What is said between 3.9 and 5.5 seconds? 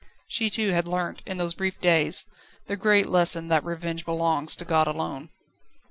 belongs to God alone.